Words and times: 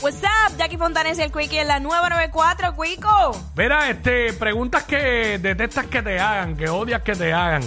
What's 0.00 0.22
up? 0.22 0.56
Jackie 0.56 0.76
Fontanes 0.76 1.18
y 1.18 1.22
el 1.22 1.32
Quickie 1.32 1.58
en 1.60 1.68
la 1.68 1.80
nueva 1.80 2.08
94, 2.08 2.74
Quico. 2.80 3.36
Mira, 3.56 3.90
este, 3.90 4.32
preguntas 4.32 4.84
que 4.84 5.38
detestas 5.38 5.86
que 5.86 6.02
te 6.02 6.20
hagan, 6.20 6.56
que 6.56 6.68
odias 6.68 7.02
que 7.02 7.14
te 7.14 7.32
hagan. 7.32 7.62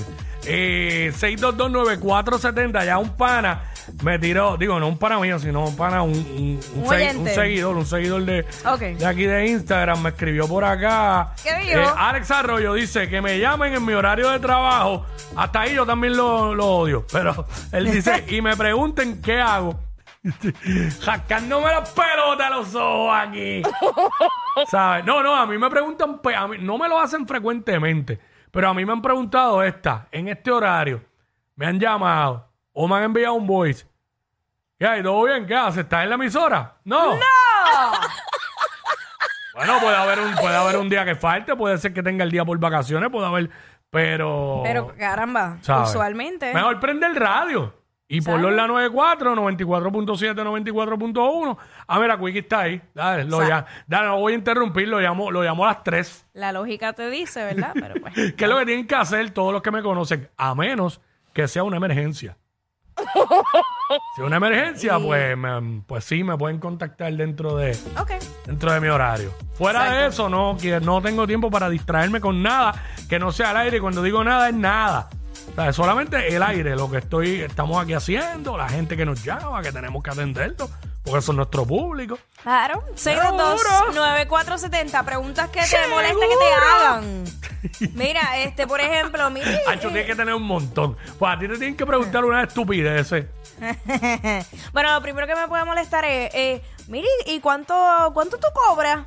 Eh, 0.45 1.11
6229470, 1.19 2.85
ya 2.85 2.97
un 2.97 3.09
pana 3.09 3.63
me 4.03 4.17
tiró, 4.17 4.55
digo, 4.57 4.79
no 4.79 4.87
un 4.87 4.97
pana 4.97 5.19
mío, 5.19 5.37
sino 5.39 5.65
un 5.65 5.75
pana, 5.75 6.01
un, 6.03 6.11
un- 6.13 6.59
un 6.75 6.83
Un 6.83 6.85
segui- 6.85 6.95
oyente. 6.95 7.17
un 7.19 7.27
seguidor, 7.29 7.77
un 7.77 7.85
seguidor 7.85 8.23
de, 8.23 8.45
Ok. 8.65 8.79
de 8.79 9.05
aquí 9.05 9.23
de 9.25 9.47
Instagram, 9.47 10.01
me 10.01 10.09
escribió 10.09 10.47
por 10.47 10.63
acá. 10.63 11.33
¿Qué 11.43 11.53
dijo? 11.65 11.79
Eh, 11.81 11.85
Alex 11.97 12.31
Arroyo 12.31 12.73
dice 12.73 13.09
que 13.09 13.21
me 13.21 13.37
llamen 13.39 13.73
en 13.73 13.85
mi 13.85 13.93
horario 13.93 14.29
de 14.29 14.39
trabajo. 14.39 15.05
Hasta 15.35 15.61
ahí 15.61 15.75
yo 15.75 15.85
también 15.85 16.15
lo, 16.15 16.55
lo 16.55 16.65
odio. 16.67 17.05
Pero 17.11 17.45
él 17.73 17.91
dice, 17.91 18.23
y 18.29 18.41
me 18.41 18.55
pregunten 18.55 19.21
qué 19.21 19.39
hago. 19.41 19.77
Jascándome 21.03 21.67
las 21.69 21.89
pelotas 21.91 22.47
a 22.47 22.49
los 22.51 22.75
ojos 22.75 23.11
aquí. 23.15 23.61
¿Sabes? 24.69 25.03
No, 25.05 25.23
no, 25.23 25.35
a 25.35 25.45
mí 25.45 25.57
me 25.57 25.69
preguntan, 25.69 26.19
pe- 26.19 26.35
a 26.35 26.47
mí, 26.47 26.57
no 26.59 26.77
me 26.77 26.87
lo 26.87 26.99
hacen 26.99 27.25
frecuentemente, 27.27 28.19
pero 28.51 28.69
a 28.69 28.73
mí 28.73 28.85
me 28.85 28.91
han 28.91 29.01
preguntado 29.01 29.63
esta, 29.63 30.07
en 30.11 30.27
este 30.27 30.51
horario, 30.51 31.03
me 31.55 31.65
han 31.65 31.79
llamado 31.79 32.47
o 32.73 32.87
me 32.87 32.95
han 32.97 33.03
enviado 33.03 33.33
un 33.33 33.47
voice. 33.47 33.85
¿Qué 34.77 34.87
hay? 34.87 35.03
¿Todo 35.03 35.23
bien? 35.23 35.45
¿Qué 35.45 35.55
haces? 35.55 35.83
¿Estás 35.83 36.03
en 36.03 36.09
la 36.09 36.15
emisora? 36.15 36.75
No. 36.83 37.17
Bueno, 39.53 39.79
puede 39.81 39.95
haber, 39.97 40.19
un, 40.19 40.33
puede 40.35 40.55
haber 40.55 40.77
un 40.77 40.87
día 40.89 41.03
que 41.03 41.13
falte, 41.15 41.55
puede 41.57 41.77
ser 41.77 41.93
que 41.93 42.01
tenga 42.01 42.23
el 42.23 42.31
día 42.31 42.45
por 42.45 42.57
vacaciones, 42.57 43.09
puede 43.11 43.27
haber, 43.27 43.49
pero... 43.89 44.61
Pero 44.63 44.95
caramba, 44.97 45.57
¿sabes? 45.61 45.89
usualmente. 45.89 46.53
Mejor 46.53 46.79
prende 46.79 47.05
el 47.05 47.15
radio. 47.17 47.73
Y 48.13 48.19
ponlo 48.21 48.49
en 48.49 48.57
la 48.57 48.67
94, 48.67 49.35
94.7, 49.35 50.35
94.1. 50.35 51.57
Ah, 51.87 51.99
mira, 51.99 52.17
Quickie 52.19 52.39
está 52.39 52.59
ahí. 52.61 52.81
Dale, 52.93 53.23
lo 53.23 53.47
ya, 53.47 53.65
dale, 53.87 54.07
no 54.07 54.19
voy 54.19 54.33
a 54.33 54.35
interrumpir, 54.35 54.87
lo 54.87 54.99
llamo, 54.99 55.31
lo 55.31 55.41
llamo 55.43 55.63
a 55.63 55.67
las 55.69 55.83
3. 55.83 56.27
La 56.33 56.51
lógica 56.51 56.91
te 56.93 57.09
dice, 57.09 57.43
¿verdad? 57.45 57.71
Pero 57.73 57.93
pues. 58.01 58.13
¿Qué 58.35 58.43
es 58.43 58.49
lo 58.49 58.57
que 58.59 58.65
tienen 58.65 58.85
que 58.85 58.95
hacer 58.95 59.29
todos 59.31 59.53
los 59.53 59.61
que 59.61 59.71
me 59.71 59.81
conocen? 59.81 60.29
A 60.35 60.53
menos 60.55 60.99
que 61.33 61.47
sea 61.47 61.63
una 61.63 61.77
emergencia. 61.77 62.37
Si 64.15 64.21
es 64.21 64.25
una 64.27 64.37
emergencia, 64.37 64.97
pues, 64.99 65.35
me- 65.37 65.81
pues 65.85 66.05
sí, 66.05 66.23
me 66.23 66.37
pueden 66.37 66.59
contactar 66.59 67.11
dentro 67.13 67.57
de, 67.57 67.71
Ok. 67.99 68.11
dentro 68.45 68.71
de 68.71 68.79
mi 68.79 68.87
horario. 68.87 69.33
Fuera 69.53 69.81
de 69.83 69.89
Exacto. 70.05 70.07
eso, 70.07 70.29
no, 70.29 70.55
que 70.57 70.79
no 70.79 71.01
tengo 71.01 71.27
tiempo 71.27 71.51
para 71.51 71.69
distraerme 71.69 72.21
con 72.21 72.41
nada 72.41 72.73
que 73.09 73.19
no 73.19 73.33
sea 73.33 73.49
al 73.49 73.57
aire. 73.57 73.77
Y 73.77 73.79
cuando 73.81 74.01
digo 74.01 74.23
nada, 74.23 74.47
es 74.47 74.55
nada. 74.55 75.09
O 75.49 75.55
sea, 75.55 75.69
es 75.69 75.75
solamente 75.75 76.33
el 76.33 76.43
aire, 76.43 76.75
lo 76.75 76.89
que 76.89 76.97
estoy, 76.97 77.41
estamos 77.41 77.81
aquí 77.81 77.93
haciendo, 77.93 78.57
la 78.57 78.69
gente 78.69 78.95
que 78.95 79.05
nos 79.05 79.23
llama, 79.23 79.61
que 79.61 79.71
tenemos 79.71 80.01
que 80.01 80.11
atenderlo, 80.11 80.69
porque 81.03 81.19
eso 81.19 81.31
es 81.31 81.35
nuestro 81.35 81.65
público. 81.65 82.17
Claro. 82.41 82.83
Seguro. 82.95 83.57
622-9470. 83.91 85.03
Preguntas 85.03 85.49
que 85.49 85.61
te 85.61 85.87
molesta 85.87 86.25
que 86.27 86.35
te 86.37 86.53
hagan. 86.53 87.23
Mira, 87.93 88.37
este, 88.39 88.67
por 88.67 88.79
ejemplo, 88.79 89.29
mira. 89.31 89.51
Hacho, 89.67 89.89
tienes 89.89 90.05
que 90.05 90.15
tener 90.15 90.33
un 90.33 90.43
montón. 90.43 90.95
Pues 91.17 91.33
a 91.33 91.39
ti 91.39 91.47
te 91.47 91.57
tienen 91.57 91.75
que 91.75 91.85
preguntar 91.85 92.23
una 92.23 92.43
estupidez. 92.43 93.11
bueno, 94.73 94.93
lo 94.93 95.01
primero 95.01 95.27
que 95.27 95.35
me 95.35 95.47
puede 95.47 95.65
molestar 95.65 96.05
es, 96.05 96.33
eh, 96.33 96.61
mire, 96.87 97.07
¿y 97.25 97.39
cuánto, 97.39 97.75
cuánto 98.13 98.37
tú 98.37 98.47
cobras? 98.53 99.05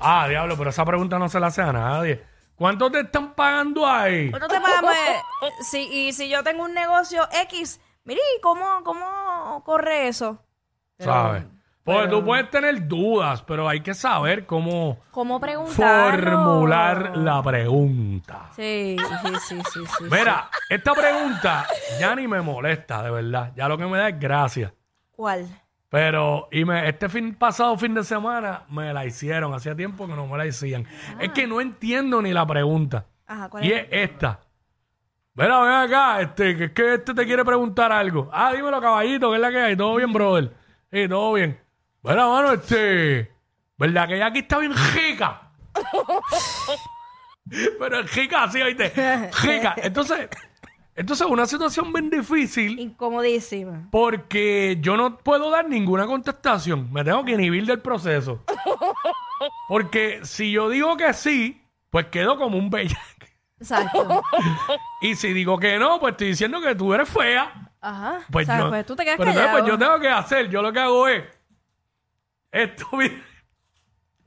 Ah, 0.00 0.26
diablo, 0.28 0.56
pero 0.56 0.70
esa 0.70 0.84
pregunta 0.84 1.18
no 1.18 1.28
se 1.28 1.38
la 1.40 1.48
hace 1.48 1.62
a 1.62 1.72
nadie. 1.72 2.31
¿Cuánto 2.62 2.92
te 2.92 3.00
están 3.00 3.34
pagando 3.34 3.84
ahí? 3.84 4.30
¿Cuánto 4.30 4.46
te 4.46 4.60
pagamos? 4.60 4.92
eh, 4.94 5.20
si, 5.68 5.78
y 5.80 6.12
si 6.12 6.28
yo 6.28 6.44
tengo 6.44 6.62
un 6.62 6.72
negocio 6.72 7.26
X, 7.48 7.80
mire, 8.04 8.20
¿y 8.38 8.40
¿cómo, 8.40 8.84
cómo 8.84 9.60
corre 9.64 10.06
eso? 10.06 10.40
Pero- 10.96 11.12
¿Sabes? 11.12 11.44
Porque 11.82 12.02
pero- 12.04 12.20
tú 12.20 12.24
puedes 12.24 12.48
tener 12.50 12.86
dudas, 12.86 13.42
pero 13.42 13.68
hay 13.68 13.80
que 13.80 13.94
saber 13.94 14.46
cómo 14.46 15.00
¿Cómo 15.10 15.40
preguntar? 15.40 16.20
formular 16.22 17.16
la 17.16 17.42
pregunta. 17.42 18.50
Sí, 18.54 18.96
sí, 18.96 19.28
sí, 19.48 19.62
sí, 19.72 19.80
sí. 19.98 20.04
Mira, 20.08 20.48
esta 20.68 20.94
pregunta 20.94 21.66
ya 21.98 22.14
ni 22.14 22.28
me 22.28 22.42
molesta, 22.42 23.02
de 23.02 23.10
verdad. 23.10 23.50
Ya 23.56 23.66
lo 23.66 23.76
que 23.76 23.86
me 23.86 23.98
da 23.98 24.08
es 24.10 24.20
gracia. 24.20 24.72
¿Cuál? 25.10 25.48
Pero, 25.92 26.48
y 26.50 26.64
me, 26.64 26.88
este 26.88 27.10
fin 27.10 27.34
pasado 27.34 27.76
fin 27.76 27.92
de 27.92 28.02
semana 28.02 28.62
me 28.70 28.94
la 28.94 29.04
hicieron. 29.04 29.52
Hacía 29.52 29.76
tiempo 29.76 30.06
que 30.06 30.14
no 30.14 30.26
me 30.26 30.38
la 30.38 30.44
hacían. 30.44 30.86
Es 31.20 31.32
que 31.32 31.46
no 31.46 31.60
entiendo 31.60 32.22
ni 32.22 32.32
la 32.32 32.46
pregunta. 32.46 33.04
Ajá, 33.26 33.50
¿cuál 33.50 33.62
Y 33.62 33.72
es? 33.72 33.82
es 33.90 34.10
esta. 34.10 34.40
Mira, 35.34 35.60
ven 35.60 35.74
acá, 35.74 36.22
este, 36.22 36.56
que 36.56 36.64
es 36.64 36.70
que 36.70 36.94
este 36.94 37.12
te 37.12 37.26
quiere 37.26 37.44
preguntar 37.44 37.92
algo. 37.92 38.30
Ah, 38.32 38.54
dímelo, 38.54 38.80
caballito, 38.80 39.28
¿qué 39.28 39.36
es 39.36 39.42
la 39.42 39.50
que 39.50 39.60
hay? 39.60 39.76
¿Todo 39.76 39.96
bien, 39.96 40.10
brother? 40.14 40.54
Sí, 40.90 41.06
todo 41.06 41.34
bien. 41.34 41.60
Mira, 42.02 42.26
mano, 42.26 42.52
este. 42.52 43.30
¿Verdad 43.76 44.08
que 44.08 44.14
ella 44.14 44.26
aquí 44.28 44.38
está 44.38 44.58
bien 44.60 44.72
rica? 44.94 45.42
Pero 47.78 48.00
es 48.00 48.14
rica, 48.14 48.50
sí, 48.50 48.62
oíste. 48.62 49.30
Rica. 49.42 49.74
Entonces, 49.76 50.26
entonces 50.94 51.26
una 51.26 51.46
situación 51.46 51.92
bien 51.92 52.10
difícil 52.10 52.78
Incomodísima. 52.78 53.88
porque 53.90 54.78
yo 54.80 54.96
no 54.96 55.18
puedo 55.18 55.50
dar 55.50 55.68
ninguna 55.68 56.06
contestación. 56.06 56.92
Me 56.92 57.02
tengo 57.04 57.24
que 57.24 57.32
inhibir 57.32 57.66
del 57.66 57.80
proceso. 57.80 58.42
Porque 59.68 60.20
si 60.22 60.52
yo 60.52 60.68
digo 60.68 60.96
que 60.96 61.12
sí, 61.14 61.60
pues 61.90 62.06
quedo 62.06 62.36
como 62.36 62.58
un 62.58 62.70
bellaco. 62.70 63.00
Exacto. 63.58 64.22
Y 65.00 65.16
si 65.16 65.32
digo 65.32 65.58
que 65.58 65.78
no, 65.78 65.98
pues 65.98 66.12
estoy 66.12 66.28
diciendo 66.28 66.60
que 66.60 66.74
tú 66.76 66.94
eres 66.94 67.08
fea. 67.08 67.70
Ajá. 67.80 68.20
Pues, 68.30 68.48
o 68.48 68.52
sea, 68.52 68.60
yo, 68.60 68.68
pues 68.68 68.86
tú 68.86 68.94
te 68.94 69.04
quedas 69.04 69.16
pero 69.18 69.30
entonces, 69.30 69.52
pues 69.52 69.64
yo 69.66 69.78
tengo 69.78 69.98
que 69.98 70.08
hacer, 70.08 70.48
yo 70.48 70.62
lo 70.62 70.72
que 70.72 70.78
hago 70.78 71.08
es 71.08 71.24
esto 72.52 72.86
mira, 72.92 73.14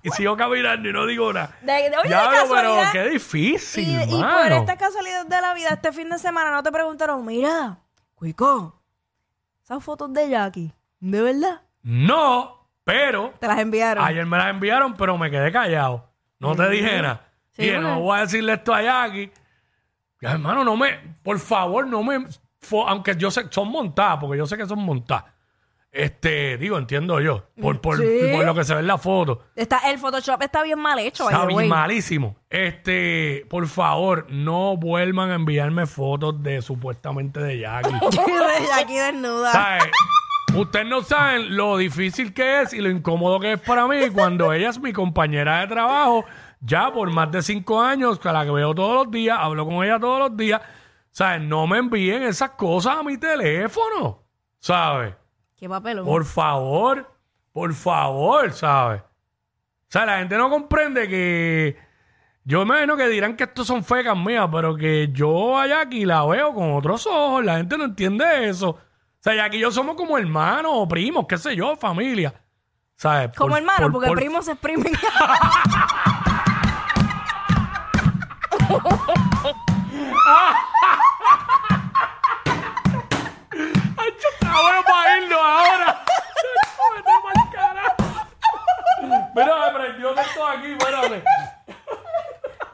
y 0.08 0.12
sigo 0.12 0.38
caminando 0.38 0.90
y 0.90 0.94
no 0.94 1.06
digo 1.06 1.32
nada. 1.34 1.56
De- 1.62 1.90
de- 1.90 1.98
oye, 1.98 2.10
Ya, 2.10 2.24
de 2.24 2.28
pero 2.30 2.42
casualidad. 2.42 2.92
qué 2.92 3.10
difícil, 3.10 3.90
y, 3.90 4.04
y 4.04 4.08
por 4.08 4.20
mano. 4.20 4.56
esta 4.56 4.78
casualidad 4.78 5.26
de 5.26 5.42
la 5.42 5.54
vida, 5.54 5.70
este 5.70 5.92
fin 5.92 6.10
de 6.10 6.18
semana 6.20 6.52
no 6.52 6.62
te 6.64 6.72
preguntaron, 6.72 7.26
mira, 7.26 7.80
Cuico, 8.16 8.82
esas 9.64 9.84
fotos 9.84 10.14
de 10.14 10.30
Jackie, 10.30 10.74
¿de 11.00 11.22
verdad? 11.22 11.62
No, 11.82 12.68
pero 12.84 13.34
Te 13.40 13.48
las 13.48 13.60
enviaron. 13.60 14.04
ayer 14.06 14.26
me 14.26 14.38
las 14.38 14.48
enviaron, 14.52 14.96
pero 14.96 15.18
me 15.18 15.30
quedé 15.32 15.52
callado. 15.52 16.10
No 16.40 16.56
te 16.56 16.70
dije 16.70 17.02
nada. 17.02 17.22
Sí, 17.52 17.64
Dije, 17.64 17.76
bueno. 17.76 17.96
no 17.96 18.00
voy 18.02 18.18
a 18.18 18.22
decirle 18.22 18.54
esto 18.54 18.74
a 18.74 18.82
Jackie. 18.82 19.32
Ya, 20.22 20.32
hermano, 20.34 20.64
no 20.64 20.76
me, 20.76 20.98
por 21.24 21.40
favor, 21.40 21.88
no 21.88 22.04
me, 22.04 22.20
fo- 22.62 22.86
aunque 22.88 23.16
yo 23.16 23.32
sé, 23.32 23.46
son 23.50 23.70
montadas, 23.70 24.18
porque 24.20 24.38
yo 24.38 24.46
sé 24.46 24.58
que 24.58 24.66
son 24.66 24.80
montadas. 24.80 25.26
Este, 25.98 26.58
digo, 26.58 26.78
entiendo 26.78 27.22
yo, 27.22 27.46
por, 27.62 27.80
por, 27.80 27.98
Sí. 27.98 28.04
por 28.36 28.44
lo 28.46 28.54
que 28.54 28.66
se 28.66 28.74
ve 28.74 28.82
en 28.82 28.88
la 28.88 28.98
foto. 28.98 29.44
Está, 29.56 29.90
el 29.90 29.98
Photoshop 29.98 30.42
está 30.42 30.62
bien 30.62 30.78
mal 30.78 31.00
hecho, 31.00 31.24
by 31.24 31.34
Está 31.34 31.46
way. 31.48 31.70
malísimo. 31.70 32.36
Este, 32.50 33.46
por 33.50 33.66
favor, 33.68 34.28
no 34.30 34.76
vuelvan 34.76 35.32
a 35.32 35.36
enviarme 35.36 35.86
fotos 35.86 36.44
de 36.44 36.62
supuestamente 36.62 37.40
de 37.40 37.60
Jackie. 37.60 37.94
de 38.02 38.68
Jackie 38.68 38.98
desnuda. 38.98 39.52
¿Sabes? 39.54 39.86
Ustedes 40.54 40.86
no 40.86 41.02
saben 41.02 41.56
lo 41.56 41.78
difícil 41.78 42.34
que 42.34 42.62
es 42.64 42.74
y 42.74 42.80
lo 42.82 42.90
incómodo 42.90 43.40
que 43.40 43.54
es 43.54 43.60
para 43.62 43.88
mí 43.88 44.10
cuando 44.14 44.52
ella 44.52 44.70
es 44.70 44.80
mi 44.82 44.92
compañera 44.92 45.62
de 45.62 45.68
trabajo, 45.68 46.26
ya 46.60 46.92
por 46.92 47.10
más 47.10 47.32
de 47.32 47.42
cinco 47.42 47.82
años, 47.82 48.20
que 48.20 48.30
la 48.34 48.44
que 48.44 48.52
veo 48.52 48.76
todos 48.76 48.96
los 49.06 49.12
días, 49.12 49.38
hablo 49.40 49.66
con 49.66 49.76
ella 49.84 49.98
todos 49.98 50.20
los 50.20 50.36
días. 50.36 50.62
¿Sabes? 51.12 51.42
No 51.42 51.66
me 51.68 51.78
envíen 51.78 52.24
esas 52.24 52.50
cosas 52.52 52.98
a 52.98 53.04
mi 53.04 53.18
teléfono. 53.18 54.24
¿Sabes? 54.60 55.14
Qué 55.58 55.70
papelón. 55.70 56.06
Por 56.06 56.26
favor, 56.26 57.10
por 57.52 57.74
favor, 57.74 58.52
¿sabes? 58.54 59.02
O 59.02 59.06
sea, 59.90 60.06
la 60.06 60.18
gente 60.20 60.38
no 60.38 60.50
comprende 60.50 61.08
que. 61.08 61.78
Yo 62.44 62.60
me 62.60 62.66
imagino 62.76 62.96
que 62.98 63.08
dirán 63.08 63.36
que 63.36 63.46
estos 63.46 63.66
son 63.66 63.84
fecas 63.84 64.16
mías, 64.18 64.48
pero 64.52 64.76
que 64.76 65.10
yo 65.12 65.58
allá 65.58 65.82
aquí 65.82 66.06
la 66.06 66.24
veo 66.26 66.54
con 66.54 66.74
otros 66.76 67.08
ojos. 67.08 67.44
La 67.44 67.58
gente 67.58 67.78
no 67.78 67.86
entiende 67.86 68.50
eso. 68.50 68.70
O 68.72 68.80
sea, 69.20 69.34
ya 69.36 69.46
aquí 69.46 69.58
yo 69.58 69.72
somos 69.72 69.96
como 69.96 70.18
hermanos 70.18 70.72
o 70.76 70.88
primos, 70.88 71.26
qué 71.28 71.38
sé 71.38 71.56
yo, 71.56 71.76
familia. 71.76 72.34
¿Sabes? 72.98 73.32
Como 73.36 73.50
Por- 73.52 73.60
hermano, 73.60 73.82
por- 73.84 73.92
porque 73.94 74.08
por- 74.10 74.18
primos 74.18 74.46
se 74.46 74.52
exprimen. 74.52 74.94
¡Ay, 83.98 84.14
yo 84.22 84.30
está 84.34 84.62
bueno 84.62 84.82
para 84.84 85.18
irnos 85.18 85.40
ahora! 85.40 86.04
Vete 86.96 87.12
pa'l 87.24 87.52
carajo. 87.52 87.96
Mira, 89.36 89.54
me 89.72 89.80
prendió 89.80 90.14
de 90.14 90.22
esto 90.22 90.48
aquí, 90.48 90.72
espérate. 90.72 91.24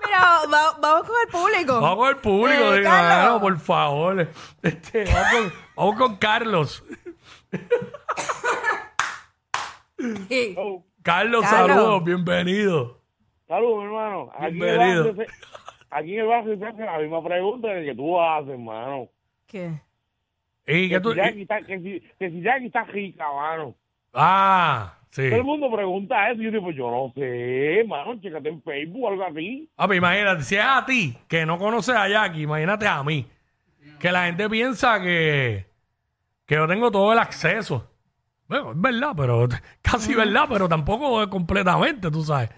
Mira, 0.05 0.21
va- 0.51 0.75
vamos 0.79 1.01
con 1.03 1.09
el 1.25 1.31
público. 1.31 1.81
Vamos 1.81 1.97
con 1.97 2.09
el 2.09 2.17
público, 2.17 2.73
Eh, 2.73 2.77
diga, 2.77 2.89
Carlos. 2.89 3.33
no, 3.33 3.41
por 3.41 3.59
favor. 3.59 4.27
Este, 4.63 5.03
vamos, 5.05 5.31
con, 5.31 5.53
vamos 5.75 5.95
con 5.97 6.15
Carlos. 6.17 6.83
Sí. 10.29 10.55
Carlos, 11.03 11.41
Carlos. 11.43 11.45
saludos, 11.49 12.03
bienvenido. 12.03 12.99
Saludos, 13.47 13.83
hermano. 13.83 14.31
Aquí 14.33 14.45
en, 14.45 14.45
el 14.47 14.53
Bienvenido. 14.77 15.03
barrio 15.05 15.25
se, 15.25 15.31
aquí 15.89 16.13
en 16.13 16.19
el 16.21 16.27
barrio 16.27 16.57
se 16.57 16.65
hace 16.65 16.81
la 16.85 16.97
misma 16.99 17.23
pregunta 17.23 17.67
que 17.73 17.93
tú 17.95 18.19
haces, 18.21 18.49
hermano. 18.49 19.07
¿Qué? 19.47 19.71
¿Y 20.67 20.87
Que 20.89 20.95
qué 20.95 20.99
tú? 21.01 21.11
si, 21.11 21.17
Jackie 21.17 21.41
está, 21.41 21.61
que, 21.61 21.79
si, 21.79 21.99
que 22.17 22.29
si 22.29 22.41
Jackie 22.41 22.67
está 22.67 22.83
rica, 22.85 23.25
hermano. 23.25 23.75
Ah, 24.13 24.97
Sí. 25.11 25.29
Todo 25.29 25.39
el 25.39 25.43
mundo 25.43 25.71
pregunta 25.71 26.29
eso. 26.31 26.41
Y 26.41 26.45
yo 26.45 26.51
digo, 26.51 26.63
pues 26.63 26.75
yo 26.77 26.89
no 26.89 27.11
sé, 27.15 27.83
mano, 27.87 28.19
chécate 28.21 28.49
en 28.49 28.61
Facebook 28.63 29.03
o 29.03 29.09
algo 29.09 29.23
así. 29.25 29.69
Ah, 29.77 29.85
pues 29.85 29.97
imagínate, 29.97 30.43
si 30.43 30.55
es 30.55 30.63
a 30.65 30.85
ti 30.85 31.17
que 31.27 31.45
no 31.45 31.57
conoces 31.57 31.93
a 31.95 32.07
Jackie, 32.07 32.43
imagínate 32.43 32.87
a 32.87 33.03
mí. 33.03 33.27
Que 33.99 34.11
la 34.11 34.25
gente 34.25 34.49
piensa 34.49 34.99
que, 35.01 35.65
que 36.45 36.55
yo 36.55 36.67
tengo 36.67 36.89
todo 36.91 37.11
el 37.13 37.19
acceso. 37.19 37.87
Bueno, 38.47 38.71
es 38.71 38.81
verdad, 38.81 39.11
pero 39.15 39.47
casi 39.81 40.15
verdad, 40.15 40.45
pero 40.49 40.67
tampoco 40.69 41.21
es 41.21 41.27
completamente, 41.27 42.09
tú 42.09 42.23
sabes. 42.23 42.49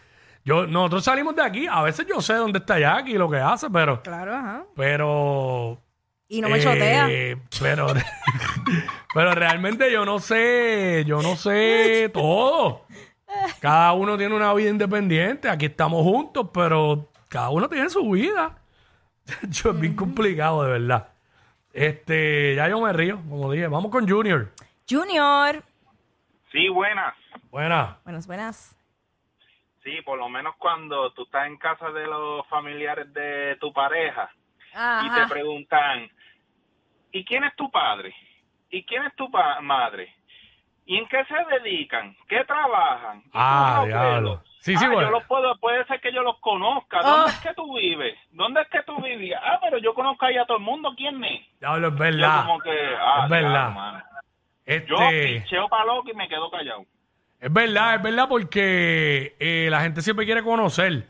Yo, 0.45 0.67
nosotros 0.67 1.03
salimos 1.05 1.35
de 1.35 1.41
aquí, 1.41 1.67
a 1.69 1.81
veces 1.81 2.05
yo 2.07 2.21
sé 2.21 2.33
dónde 2.33 2.59
está 2.59 2.77
Jackie 2.79 3.13
y 3.13 3.17
lo 3.17 3.29
que 3.29 3.37
hace, 3.37 3.69
pero, 3.69 4.01
Claro, 4.03 4.33
ajá. 4.35 4.65
pero 4.75 5.79
Y 6.27 6.41
no 6.41 6.49
me 6.49 6.59
chotea. 6.59 7.07
Eh, 7.09 7.37
Pero, 7.59 7.87
pero 9.13 9.35
realmente 9.35 9.91
yo 9.91 10.05
no 10.05 10.19
sé, 10.19 11.03
yo 11.05 11.21
no 11.21 11.35
sé 11.35 12.09
todo. 12.13 12.85
Cada 13.59 13.93
uno 13.93 14.17
tiene 14.17 14.35
una 14.35 14.53
vida 14.53 14.69
independiente. 14.69 15.49
Aquí 15.49 15.65
estamos 15.65 16.03
juntos, 16.03 16.49
pero 16.53 17.09
cada 17.29 17.49
uno 17.49 17.67
tiene 17.67 17.89
su 17.89 18.09
vida. 18.11 18.57
Yo, 19.49 19.71
es 19.71 19.79
bien 19.79 19.95
complicado, 19.95 20.63
de 20.63 20.71
verdad. 20.71 21.09
Este, 21.71 22.55
ya 22.55 22.67
yo 22.69 22.79
me 22.81 22.93
río, 22.93 23.19
como 23.27 23.51
dije. 23.51 23.67
Vamos 23.67 23.89
con 23.89 24.07
Junior. 24.07 24.51
Junior. 24.87 25.63
Sí, 26.51 26.69
buenas. 26.69 27.15
Buena. 27.49 27.97
Buenas, 28.03 28.27
buenas. 28.27 28.77
Sí, 29.83 30.01
por 30.05 30.19
lo 30.19 30.29
menos 30.29 30.55
cuando 30.59 31.11
tú 31.13 31.23
estás 31.23 31.47
en 31.47 31.57
casa 31.57 31.89
de 31.89 32.05
los 32.05 32.45
familiares 32.47 33.11
de 33.13 33.57
tu 33.59 33.73
pareja 33.73 34.29
y 35.05 35.09
te 35.11 35.27
preguntan, 35.27 36.09
¿y 37.11 37.23
quién 37.25 37.43
es 37.43 37.55
tu 37.55 37.69
padre? 37.71 38.13
¿Y 38.69 38.83
quién 38.85 39.03
es 39.05 39.15
tu 39.15 39.29
pa- 39.29 39.61
madre? 39.61 40.13
¿Y 40.85 40.97
en 40.97 41.07
qué 41.07 41.23
se 41.25 41.35
dedican? 41.61 42.15
¿Qué 42.27 42.43
trabajan? 42.45 43.19
¿Y 43.19 43.21
tus 43.29 43.31
Ah, 43.35 43.83
diablo. 43.85 44.43
Sí, 44.59 44.75
sí, 44.77 44.85
Ah, 44.85 44.89
bueno. 44.91 45.07
yo 45.09 45.11
los 45.11 45.23
puedo, 45.25 45.57
puede 45.59 45.85
ser 45.85 45.99
que 46.01 46.11
yo 46.13 46.23
los 46.23 46.39
conozca. 46.39 47.01
¿Dónde 47.01 47.31
es 47.31 47.39
que 47.39 47.53
tú 47.53 47.75
vives? 47.75 48.17
¿Dónde 48.31 48.61
es 48.61 48.67
que 48.69 48.81
tú 48.83 49.01
vivías? 49.01 49.41
Ah, 49.43 49.59
pero 49.61 49.77
yo 49.77 49.93
conozco 49.93 50.25
ahí 50.25 50.37
a 50.37 50.45
todo 50.45 50.57
el 50.57 50.63
mundo. 50.63 50.93
¿Quién 50.97 51.23
es? 51.23 51.41
Diablo, 51.59 51.87
es 51.89 51.93
Yo 51.93 51.99
verdad. 51.99 52.45
como 52.45 52.59
que, 52.59 52.71
ah, 52.99 53.21
Es 53.23 53.29
verdad. 53.29 53.49
diablo, 53.51 53.71
mano. 53.75 54.03
Yo 54.65 54.95
Este, 54.97 55.39
picheo 55.41 55.67
para 55.69 55.85
loco 55.85 56.09
y 56.09 56.13
me 56.15 56.27
quedo 56.29 56.49
callado. 56.49 56.85
Es 57.39 57.51
verdad, 57.51 57.95
es 57.95 58.01
verdad, 58.01 58.27
porque 58.29 59.35
eh, 59.39 59.67
la 59.69 59.81
gente 59.81 60.01
siempre 60.01 60.25
quiere 60.25 60.41
conocer. 60.43 61.07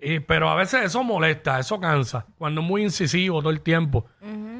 Eh, 0.00 0.20
pero 0.20 0.48
a 0.48 0.54
veces 0.54 0.84
eso 0.84 1.02
molesta, 1.02 1.58
eso 1.58 1.80
cansa. 1.80 2.24
Cuando 2.36 2.60
es 2.60 2.66
muy 2.66 2.82
incisivo 2.82 3.40
todo 3.40 3.50
el 3.50 3.60
tiempo. 3.60 4.06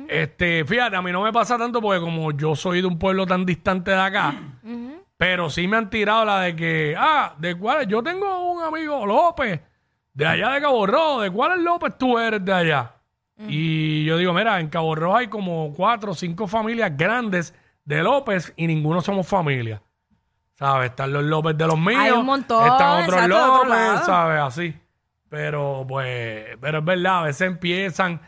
Este, 0.09 0.65
fíjate, 0.65 0.97
a 0.97 1.03
mí 1.03 1.13
no 1.13 1.23
me 1.23 1.33
pasa 1.33 1.57
tanto 1.57 1.81
porque 1.81 2.01
como 2.01 2.33
yo 2.33 2.57
soy 2.57 2.81
de 2.81 2.87
un 2.87 2.99
pueblo 2.99 3.27
tan 3.27 3.45
distante 3.47 3.91
de 3.91 4.01
acá, 4.01 4.35
pero 5.17 5.51
sí 5.51 5.69
me 5.69 5.77
han 5.77 5.91
tirado 5.91 6.25
la 6.25 6.41
de 6.41 6.57
que, 6.57 6.95
ah, 6.99 7.35
de 7.39 7.57
cuál, 7.57 7.87
yo 7.87 8.03
tengo 8.03 8.53
un 8.53 8.63
amigo 8.63 9.05
López, 9.07 9.61
de 10.15 10.27
allá 10.27 10.51
de 10.51 10.61
Cabo 10.63 10.87
Rojo, 10.87 11.21
¿de 11.21 11.31
cuál 11.31 11.63
López 11.63 11.95
tú 11.99 12.19
eres 12.19 12.45
de 12.45 12.53
allá? 12.53 12.95
Y 13.47 14.05
yo 14.05 14.17
digo, 14.17 14.33
mira, 14.33 14.59
en 14.59 14.69
Cabo 14.69 14.97
Rojo 14.97 15.17
hay 15.17 15.29
como 15.29 15.73
cuatro 15.73 16.11
o 16.11 16.15
cinco 16.15 16.49
familias 16.49 16.97
grandes 16.97 17.55
de 17.85 18.03
López 18.03 18.53
y 18.57 18.67
ninguno 18.67 19.01
somos 19.01 19.29
familia. 19.29 19.81
¿Sabes? 20.55 20.91
Están 20.91 21.13
los 21.13 21.23
López 21.23 21.57
de 21.57 21.67
los 21.69 21.79
míos. 21.79 22.01
Hay 22.01 22.11
un 22.11 22.27
montón, 22.27 22.67
Están 22.67 23.05
otros 23.05 23.15
exacto, 23.15 23.37
de 23.37 23.43
otro 23.43 23.65
López. 23.65 24.07
¿sabes? 24.07 24.41
Así. 24.41 24.75
Pero, 25.29 25.85
pues, 25.89 26.57
pero 26.61 26.79
es 26.79 26.85
verdad, 26.85 27.19
a 27.19 27.23
veces 27.25 27.43
empiezan 27.49 28.21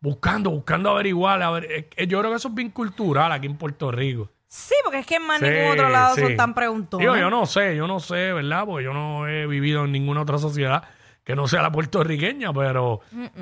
buscando, 0.00 0.50
buscando 0.50 0.90
averiguar. 0.90 1.42
A 1.42 1.50
ver, 1.50 1.88
yo 2.06 2.18
creo 2.18 2.30
que 2.30 2.36
eso 2.36 2.48
es 2.48 2.54
bien 2.54 2.70
cultural 2.70 3.30
aquí 3.32 3.46
en 3.46 3.56
Puerto 3.56 3.90
Rico. 3.92 4.30
Sí, 4.48 4.74
porque 4.82 5.00
es 5.00 5.06
que 5.06 5.16
en 5.16 5.26
más 5.26 5.40
Sí, 5.40 5.44
ningún 5.46 5.72
otro 5.72 5.88
lado 5.90 6.14
sí. 6.14 6.22
son 6.22 6.36
tan 6.36 6.54
preguntones. 6.54 7.04
Digo, 7.04 7.16
yo 7.16 7.28
no 7.30 7.44
sé, 7.46 7.76
yo 7.76 7.86
no 7.86 8.00
sé, 8.00 8.32
¿verdad? 8.32 8.64
Porque 8.64 8.84
yo 8.84 8.94
no 8.94 9.28
he 9.28 9.46
vivido 9.46 9.84
en 9.84 9.92
ninguna 9.92 10.22
otra 10.22 10.38
sociedad 10.38 10.84
que 11.22 11.36
no 11.36 11.46
sea 11.46 11.60
la 11.60 11.70
puertorriqueña, 11.70 12.52
pero 12.54 13.00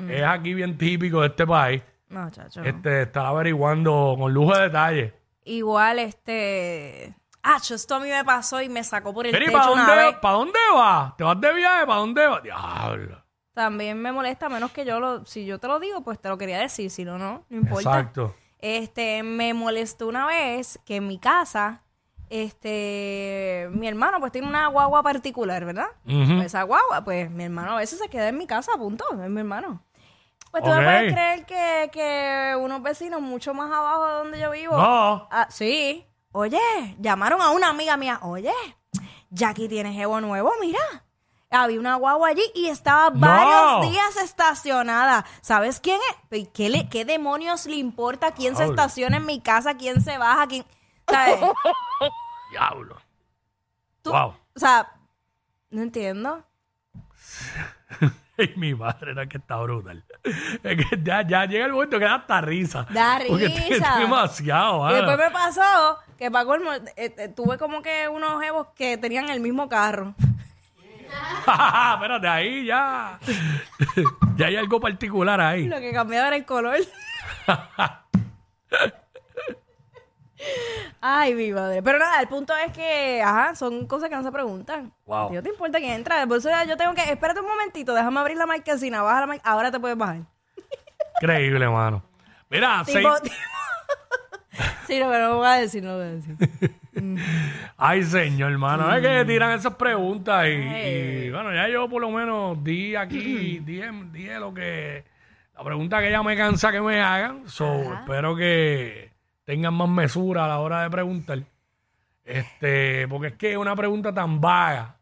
es 0.09 0.23
aquí 0.23 0.53
bien 0.53 0.77
típico 0.77 1.21
de 1.21 1.27
este 1.27 1.47
país. 1.47 1.81
No, 2.09 2.29
chacho. 2.29 2.61
Este, 2.61 3.03
estar 3.03 3.25
averiguando 3.25 4.15
con 4.19 4.33
lujo 4.33 4.53
de 4.57 4.63
detalle. 4.63 5.13
Igual, 5.45 5.99
este... 5.99 7.15
Ah, 7.49 7.57
esto 7.69 7.95
a 7.95 7.99
mí 7.99 8.09
me 8.09 8.25
pasó 8.25 8.61
y 8.61 8.67
me 8.69 8.83
sacó 8.83 9.13
por 9.13 9.25
el 9.25 9.31
Mira, 9.31 9.45
¿y 9.45 9.47
techo 9.47 9.57
para 9.59 9.71
una 9.71 9.85
dónde, 9.87 10.03
vez. 10.03 10.15
¿para 10.21 10.33
dónde 10.35 10.59
vas? 10.75 11.15
¿Te 11.17 11.23
vas 11.23 11.39
de 11.41 11.53
viaje? 11.53 11.85
¿Para 11.85 11.99
dónde 11.99 12.27
vas? 12.27 12.43
Diablo. 12.43 13.23
También 13.53 13.99
me 14.01 14.11
molesta, 14.11 14.49
menos 14.49 14.71
que 14.71 14.85
yo 14.85 14.99
lo... 14.99 15.25
Si 15.25 15.45
yo 15.45 15.59
te 15.59 15.67
lo 15.67 15.79
digo, 15.79 16.01
pues 16.03 16.19
te 16.19 16.29
lo 16.29 16.37
quería 16.37 16.59
decir. 16.59 16.91
Si 16.91 17.05
no, 17.05 17.17
no, 17.17 17.45
no 17.49 17.57
importa. 17.57 17.89
Exacto. 17.99 18.35
Este, 18.59 19.23
me 19.23 19.53
molestó 19.53 20.07
una 20.07 20.25
vez 20.27 20.79
que 20.85 20.97
en 20.97 21.07
mi 21.07 21.19
casa, 21.19 21.83
este, 22.29 23.67
mi 23.71 23.87
hermano 23.87 24.19
pues 24.19 24.31
tiene 24.31 24.47
una 24.47 24.67
guagua 24.67 25.03
particular, 25.03 25.63
¿verdad? 25.65 25.87
Ujú. 26.05 26.35
Pues 26.35 26.47
esa 26.47 26.63
guagua, 26.63 27.03
pues 27.03 27.29
mi 27.29 27.43
hermano 27.45 27.73
a 27.73 27.77
veces 27.77 27.99
se 27.99 28.09
queda 28.09 28.27
en 28.29 28.37
mi 28.37 28.47
casa, 28.47 28.73
punto, 28.77 29.05
es 29.11 29.29
mi 29.29 29.39
hermano. 29.39 29.81
Pues 30.51 30.63
tú 30.63 30.69
Ok. 30.69 30.77
me 30.77 30.83
puedes 30.83 31.13
creer 31.13 31.45
que, 31.45 31.89
que 31.91 32.55
unos 32.59 32.81
vecinos 32.81 33.21
mucho 33.21 33.53
más 33.53 33.71
abajo 33.71 34.05
de 34.07 34.13
donde 34.13 34.39
yo 34.39 34.51
vivo. 34.51 34.75
No. 34.77 35.27
Ah, 35.31 35.47
sí. 35.49 36.05
Oye, 36.31 36.59
llamaron 36.99 37.41
a 37.41 37.49
una 37.51 37.69
amiga 37.69 37.97
mía. 37.97 38.19
Oye, 38.23 38.53
Jackie 39.29 39.67
tiene 39.67 39.93
jevo 39.93 40.21
nuevo, 40.21 40.51
mira. 40.61 40.79
Había 41.49 41.79
una 41.79 41.95
guagua 41.95 42.27
allí 42.29 42.43
y 42.53 42.67
estaba 42.67 43.09
No. 43.09 43.19
varios 43.21 43.89
días 43.91 44.17
estacionada. 44.17 45.25
¿Sabes 45.41 45.79
quién 45.79 45.99
es? 46.29 46.39
¿Y 46.39 46.45
¿Qué, 46.47 46.69
le, 46.69 46.89
¿Qué 46.89 47.05
demonios 47.05 47.65
le 47.65 47.77
importa 47.77 48.31
quién 48.33 48.55
se 48.55 48.63
Diablo. 48.63 48.81
estaciona 48.81 49.17
en 49.17 49.25
mi 49.25 49.39
casa, 49.39 49.75
quién 49.77 50.01
se 50.01 50.17
baja, 50.17 50.47
quién... 50.47 50.65
¿Sabes? 51.09 51.39
Diablo. 52.51 52.97
Tú- 54.01 54.11
Wow. 54.11 54.35
O 54.55 54.59
sea, 54.59 54.91
no 55.69 55.81
entiendo. 55.81 56.43
Y 58.55 58.59
mi 58.59 58.75
madre 58.75 59.11
era 59.11 59.27
que 59.27 59.37
está 59.37 59.57
brutal. 59.57 60.03
Es 60.63 60.77
que 60.77 61.01
ya, 61.03 61.25
ya 61.27 61.45
llega 61.45 61.65
el 61.65 61.71
momento 61.71 61.97
que 61.97 62.05
da 62.05 62.15
hasta 62.15 62.41
risa. 62.41 62.85
Da 62.91 63.19
Porque 63.27 63.47
risa. 63.47 63.97
demasiado, 63.99 64.89
Y 64.91 64.93
después 64.95 65.17
me 65.17 65.31
pasó 65.31 65.97
que 66.17 66.29
para 66.31 66.45
colmo, 66.45 66.73
eh, 66.73 66.83
eh, 66.95 67.29
tuve 67.35 67.57
como 67.57 67.81
que 67.81 68.07
unos 68.07 68.41
jevos 68.41 68.67
que 68.75 68.97
tenían 68.97 69.29
el 69.29 69.39
mismo 69.39 69.67
carro. 69.69 70.13
Espérate, 71.39 72.27
ahí 72.27 72.65
ya. 72.65 73.19
ya 74.35 74.47
hay 74.47 74.55
algo 74.55 74.79
particular 74.79 75.39
ahí. 75.39 75.67
Lo 75.67 75.79
que 75.79 75.91
cambiaba 75.93 76.27
era 76.27 76.35
el 76.35 76.45
color. 76.45 76.77
Ay, 81.01 81.33
mi 81.35 81.51
madre. 81.51 81.81
Pero 81.83 81.99
nada, 81.99 82.19
el 82.21 82.27
punto 82.27 82.53
es 82.57 82.71
que, 82.71 83.21
ajá, 83.21 83.55
son 83.55 83.85
cosas 83.87 84.09
que 84.09 84.15
no 84.15 84.23
se 84.23 84.31
preguntan. 84.31 84.91
Wow. 85.05 85.31
¿No 85.33 85.43
te 85.43 85.49
importa 85.49 85.77
quién 85.79 85.91
entra? 85.93 86.25
Por 86.27 86.37
eso 86.37 86.49
ya 86.49 86.63
yo 86.65 86.75
tengo 86.77 86.93
que, 86.93 87.01
espérate 87.11 87.39
un 87.39 87.47
momentito, 87.47 87.93
déjame 87.93 88.19
abrir 88.19 88.37
la 88.37 88.45
marquesina, 88.45 89.01
baja 89.03 89.21
la 89.21 89.27
mar- 89.27 89.41
ahora 89.43 89.71
te 89.71 89.79
puedes 89.79 89.97
bajar. 89.97 90.21
Increíble, 91.21 91.67
mano. 91.69 92.03
Mira, 92.49 92.83
seis- 92.85 92.97
Tipo, 92.97 93.19
tipo- 93.21 93.35
sí, 94.87 94.99
no, 94.99 95.09
pero 95.09 95.29
no 95.29 95.37
voy 95.37 95.47
a 95.47 95.53
decir, 95.53 95.83
no 95.83 95.95
voy 95.97 96.05
a 96.05 96.11
decir. 96.11 96.35
Ay, 97.77 98.03
señor, 98.03 98.51
hermano. 98.51 98.93
Es 98.95 99.01
que 99.01 99.25
tiran 99.25 99.51
esas 99.51 99.75
preguntas 99.75 100.47
y, 100.47 100.49
y, 100.51 101.29
bueno, 101.29 101.53
ya 101.53 101.67
yo 101.69 101.87
por 101.87 102.01
lo 102.01 102.09
menos 102.09 102.63
di 102.63 102.95
aquí, 102.95 103.59
dije, 103.65 103.89
dije 104.11 104.39
lo 104.39 104.53
que. 104.53 105.03
La 105.55 105.63
pregunta 105.63 105.99
que 106.01 106.11
ya 106.11 106.21
me 106.21 106.35
cansa 106.37 106.71
que 106.71 106.81
me 106.81 107.01
hagan. 107.01 107.47
So, 107.49 107.93
espero 107.93 108.35
que 108.35 109.06
tengan 109.47 109.73
más 109.73 109.87
mesura 109.87 110.43
a 110.43 110.47
la 110.49 110.59
hora 110.59 110.83
de 110.83 110.89
preguntar. 110.89 111.39
Este, 112.25 113.07
porque 113.07 113.27
es 113.27 113.33
que 113.35 113.51
es 113.53 113.57
una 113.57 113.73
pregunta 113.77 114.13
tan 114.13 114.41
vaga. 114.41 114.97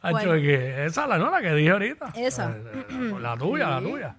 Hacho, 0.00 0.10
Bueno. 0.10 0.32
que 0.32 0.86
esa 0.86 1.02
es 1.02 1.08
la, 1.10 1.18
no, 1.18 1.30
la 1.30 1.42
que 1.42 1.52
dije 1.52 1.70
ahorita. 1.70 2.12
Esa. 2.16 2.48
La, 2.48 3.18
la 3.18 3.36
tuya, 3.36 3.68
la 3.68 3.80
tuya. 3.82 4.16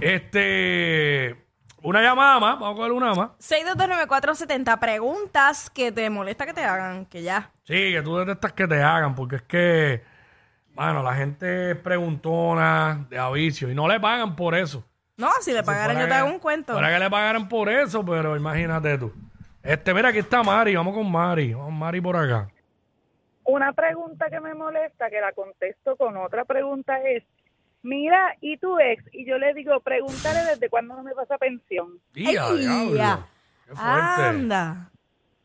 Este, 0.00 1.36
una 1.82 2.00
llamada 2.00 2.40
más, 2.40 2.58
vamos 2.58 2.72
a 2.72 2.76
coger 2.76 2.92
una 2.92 3.12
más. 3.12 3.30
6229470, 3.38 4.78
preguntas 4.78 5.68
que 5.68 5.92
te 5.92 6.08
molesta 6.08 6.46
que 6.46 6.54
te 6.54 6.64
hagan, 6.64 7.04
que 7.04 7.22
ya. 7.22 7.50
Sí, 7.64 7.92
que 7.92 8.00
tú 8.02 8.16
detestas 8.16 8.54
que 8.54 8.66
te 8.66 8.82
hagan, 8.82 9.14
porque 9.14 9.36
es 9.36 9.42
que, 9.42 10.02
bueno, 10.74 11.02
la 11.02 11.14
gente 11.14 11.72
es 11.72 11.76
preguntona, 11.76 13.04
de 13.10 13.18
avicio, 13.18 13.70
y 13.70 13.74
no 13.74 13.86
le 13.86 14.00
pagan 14.00 14.36
por 14.36 14.54
eso. 14.54 14.86
No, 15.18 15.28
si 15.40 15.52
le 15.52 15.62
pagaran 15.64 15.98
yo 15.98 16.06
te 16.06 16.14
hago 16.14 16.30
un 16.30 16.38
cuento. 16.38 16.72
Fuera 16.72 16.90
que 16.92 16.98
le 17.00 17.10
pagaran 17.10 17.48
por 17.48 17.68
eso, 17.68 18.04
pero 18.04 18.36
imagínate 18.36 18.96
tú. 18.96 19.12
Este, 19.62 19.92
mira, 19.92 20.10
aquí 20.10 20.18
está 20.18 20.42
Mari, 20.44 20.76
vamos 20.76 20.94
con 20.94 21.10
Mari, 21.10 21.52
vamos 21.52 21.72
Mari 21.72 22.00
por 22.00 22.16
acá. 22.16 22.48
Una 23.44 23.72
pregunta 23.72 24.26
que 24.30 24.40
me 24.40 24.54
molesta, 24.54 25.10
que 25.10 25.20
la 25.20 25.32
contesto 25.32 25.96
con 25.96 26.16
otra 26.16 26.44
pregunta 26.44 27.02
es, 27.02 27.24
mira, 27.82 28.36
¿y 28.40 28.58
tu 28.58 28.78
ex? 28.78 29.02
Y 29.12 29.26
yo 29.26 29.38
le 29.38 29.52
digo, 29.54 29.80
pregúntale 29.80 30.40
desde 30.50 30.68
cuándo 30.70 30.94
no 30.94 31.02
me 31.02 31.12
pasa 31.14 31.36
pensión. 31.36 31.98
Día, 32.14 32.44
Ay, 32.44 32.58
diablo. 32.58 32.94
ya. 32.94 33.26
Qué 33.66 33.74
fuerte. 33.74 34.22
Anda. 34.22 34.90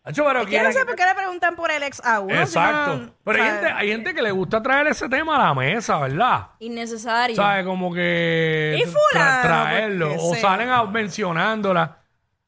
Hacho, 0.05 0.25
pero 0.25 0.43
Yo 0.43 0.63
no 0.63 0.71
sé 0.73 0.85
por 0.85 0.95
qué 0.95 1.05
le 1.05 1.15
preguntan 1.15 1.55
por 1.55 1.71
el 1.71 1.81
ex 1.83 2.03
a 2.03 2.19
uno. 2.19 2.33
si 2.35 2.41
Exacto. 2.41 2.95
no, 2.97 3.13
pero 3.23 3.41
hay 3.41 3.49
¿sabes? 3.49 3.61
gente, 3.63 3.73
hay 3.79 3.87
gente 3.89 4.13
que 4.13 4.21
le 4.21 4.31
gusta 4.31 4.61
traer 4.61 4.87
ese 4.87 5.07
tema 5.07 5.37
a 5.37 5.47
la 5.47 5.53
mesa, 5.53 5.97
¿verdad? 5.99 6.47
Innecesario. 6.59 7.35
¿Sabes? 7.37 7.65
Como 7.65 7.93
que 7.93 8.75
Y 8.79 8.83
fulano, 8.85 9.41
traerlo. 9.41 10.09
porque 10.09 10.21
O 10.25 10.31
sea. 10.33 10.41
salen 10.41 10.69
a 10.69 10.83
mencionándola. 10.83 11.99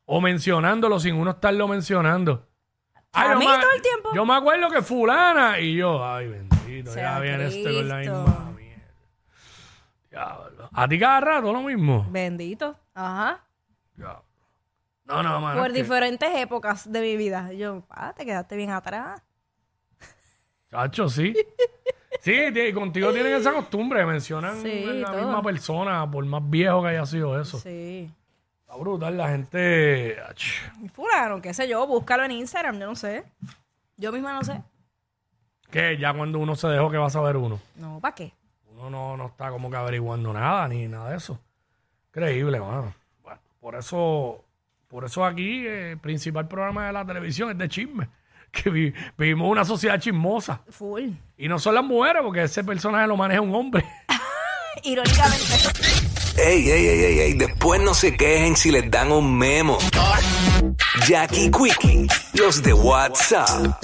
O 0.08 0.20
mencionándolo 0.22 1.00
sin 1.00 1.16
uno 1.16 1.32
estarlo 1.32 1.68
mencionando. 1.70 2.46
Ay, 3.14 3.30
A 3.30 3.34
yo 3.34 3.40
mí 3.40 3.48
me- 3.48 3.58
todo 3.60 3.72
el 3.74 3.82
tiempo. 3.82 4.10
Yo 4.14 4.26
me 4.26 4.36
acuerdo 4.36 4.70
que 4.70 4.82
fulana 4.82 5.58
y 5.60 5.76
yo, 5.78 6.06
ay, 6.06 6.28
bendito, 6.28 6.92
Sea 6.92 7.14
ya 7.14 7.20
viene 7.22 7.48
este 7.48 7.64
con 7.64 7.88
la 7.88 7.96
Cristo. 7.96 8.22
misma 8.26 8.52
mierda. 8.52 8.84
Diablo. 10.10 10.70
A 10.74 10.88
ti 10.90 11.00
cada 11.00 11.22
rato 11.22 11.54
lo 11.54 11.62
mismo. 11.62 12.06
Bendito. 12.10 12.76
Ajá. 12.94 13.40
Diablo. 13.96 14.25
No, 15.06 15.22
no, 15.24 15.40
mano. 15.40 15.60
Por 15.62 15.68
es 15.70 15.74
que- 15.74 15.82
diferentes 15.84 16.30
épocas 16.36 16.92
de 16.92 17.00
mi 17.02 17.16
vida. 17.16 17.52
Yo, 17.54 17.82
pa, 17.82 18.14
te 18.14 18.26
quedaste 18.26 18.56
bien 18.56 18.72
atrás. 18.72 19.22
Chacho, 20.70 21.10
sí. 21.10 21.34
Sí, 22.22 22.32
y 22.34 22.74
contigo 22.74 23.12
tienen 23.14 23.34
esa 23.34 23.52
costumbre, 23.54 24.04
mencionan 24.04 24.60
Sí, 24.60 24.84
la 24.86 25.12
todo. 25.12 25.18
misma 25.22 25.44
persona, 25.44 26.10
por 26.10 26.26
más 26.26 26.42
viejo 26.50 26.82
que 26.82 26.88
haya 26.88 27.06
sido 27.06 27.40
eso. 27.40 27.60
Sí. 27.60 28.10
Está 28.62 28.76
brutal, 28.78 29.16
la 29.16 29.28
gente. 29.30 30.18
ach, 30.28 30.44
Y 30.82 30.90
Fulano, 30.90 31.40
qué 31.40 31.54
sé 31.54 31.68
yo, 31.68 31.86
búscalo 31.86 32.24
en 32.24 32.32
Instagram, 32.32 32.80
yo 32.80 32.88
no 32.88 32.96
sé. 32.96 33.26
Yo 33.98 34.12
misma 34.12 34.34
no 34.34 34.44
sé. 34.44 34.60
Que 35.70 35.98
ya 36.00 36.14
cuando 36.16 36.40
uno 36.40 36.56
se 36.56 36.68
dejó, 36.68 36.90
que 36.90 36.98
va 36.98 37.06
a 37.08 37.10
saber 37.12 37.38
uno? 37.38 37.60
No, 37.76 38.00
¿para 38.00 38.16
qué? 38.16 38.34
Uno 38.72 38.90
no, 38.90 39.18
no 39.18 39.28
está 39.28 39.52
como 39.52 39.70
que 39.70 39.78
averiguando 39.78 40.34
nada, 40.34 40.68
ni 40.68 40.88
nada 40.88 41.12
de 41.12 41.18
eso. 41.18 41.38
Increíble, 42.08 42.60
mano. 42.60 42.92
Bueno, 43.22 43.40
por 43.60 43.76
eso, 43.76 44.44
por 44.88 45.06
eso 45.06 45.24
aquí, 45.26 45.66
eh, 45.66 45.92
el 45.92 45.98
principal 46.00 46.48
programa 46.48 46.88
de 46.88 46.94
la 46.94 47.06
televisión 47.06 47.52
es 47.52 47.58
de 47.58 47.70
chisme. 47.70 48.10
Que 48.56 48.70
vi- 48.70 48.94
vivimos 49.18 49.52
una 49.52 49.66
sociedad 49.66 50.00
chismosa. 50.00 50.62
Full. 50.70 51.10
Y 51.38 51.50
no 51.50 51.60
son 51.60 51.76
las 51.76 51.84
mujeres, 51.84 52.22
porque 52.24 52.44
ese 52.44 52.64
personaje 52.64 53.06
lo 53.06 53.18
maneja 53.18 53.42
un 53.42 53.54
hombre. 53.54 53.84
Irónicamente. 54.84 55.44
Ey, 56.38 56.70
ey, 56.70 56.86
ey, 56.88 57.04
ey, 57.04 57.20
ey, 57.20 57.34
después 57.34 57.82
no 57.82 57.94
se 57.94 58.16
quejen 58.16 58.56
si 58.56 58.72
les 58.72 58.90
dan 58.90 59.12
un 59.12 59.38
memo. 59.38 59.78
Jackie 61.08 61.52
Quickie, 61.52 62.08
los 62.34 62.62
de 62.64 62.74
WhatsApp. 62.74 63.84